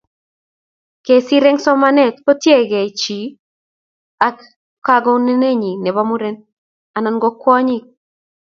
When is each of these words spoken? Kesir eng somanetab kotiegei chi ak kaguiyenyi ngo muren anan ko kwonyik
Kesir 1.05 1.43
eng 1.49 1.59
somanetab 1.65 2.23
kotiegei 2.25 2.89
chi 2.99 3.19
ak 4.27 4.37
kaguiyenyi 4.85 5.71
ngo 5.85 6.01
muren 6.09 6.37
anan 6.97 7.15
ko 7.21 7.29
kwonyik 7.41 7.85